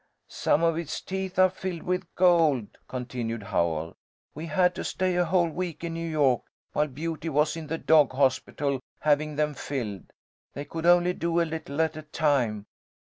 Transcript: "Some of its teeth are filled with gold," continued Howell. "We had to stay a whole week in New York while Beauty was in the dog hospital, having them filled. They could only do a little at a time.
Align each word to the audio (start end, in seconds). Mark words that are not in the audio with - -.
"Some 0.31 0.63
of 0.63 0.79
its 0.79 0.99
teeth 0.99 1.37
are 1.37 1.51
filled 1.51 1.83
with 1.83 2.15
gold," 2.15 2.79
continued 2.87 3.43
Howell. 3.43 3.95
"We 4.33 4.47
had 4.47 4.73
to 4.73 4.83
stay 4.83 5.15
a 5.15 5.25
whole 5.25 5.47
week 5.51 5.83
in 5.83 5.93
New 5.93 6.09
York 6.09 6.41
while 6.73 6.87
Beauty 6.87 7.29
was 7.29 7.55
in 7.55 7.67
the 7.67 7.77
dog 7.77 8.13
hospital, 8.13 8.79
having 9.01 9.35
them 9.35 9.53
filled. 9.53 10.11
They 10.55 10.65
could 10.65 10.87
only 10.87 11.13
do 11.13 11.39
a 11.39 11.45
little 11.45 11.79
at 11.81 11.95
a 11.95 12.01
time. 12.01 12.65